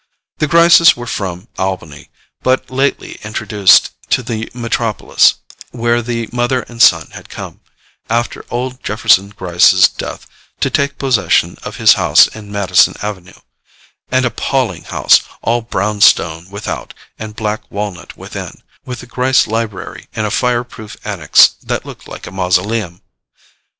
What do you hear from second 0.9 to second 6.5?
were from Albany, and but lately introduced to the metropolis, where the